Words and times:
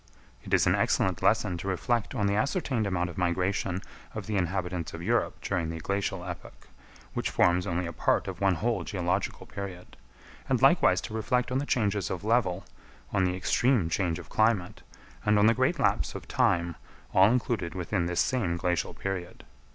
It 0.43 0.51
is 0.51 0.65
an 0.65 0.73
excellent 0.73 1.21
lesson 1.21 1.59
to 1.59 1.67
reflect 1.67 2.15
on 2.15 2.25
the 2.25 2.33
ascertained 2.33 2.87
amount 2.87 3.11
of 3.11 3.19
migration 3.19 3.83
of 4.15 4.25
the 4.25 4.35
inhabitants 4.35 4.95
of 4.95 5.03
Europe 5.03 5.39
during 5.41 5.69
the 5.69 5.79
glacial 5.79 6.25
epoch, 6.25 6.69
which 7.13 7.29
forms 7.29 7.67
only 7.67 7.85
a 7.85 7.93
part 7.93 8.27
of 8.27 8.41
one 8.41 8.55
whole 8.55 8.83
geological 8.83 9.45
period; 9.45 9.97
and 10.49 10.59
likewise 10.59 11.01
to 11.01 11.13
reflect 11.13 11.51
on 11.51 11.59
the 11.59 11.67
changes 11.67 12.09
of 12.09 12.23
level, 12.23 12.65
on 13.13 13.25
the 13.25 13.35
extreme 13.37 13.89
change 13.91 14.17
of 14.17 14.27
climate, 14.27 14.81
and 15.23 15.37
on 15.37 15.45
the 15.45 15.53
great 15.53 15.77
lapse 15.77 16.15
of 16.15 16.27
time, 16.27 16.77
all 17.13 17.29
included 17.29 17.75
within 17.75 18.07
this 18.07 18.21
same 18.21 18.57
glacial 18.57 18.95
period. 18.95 19.43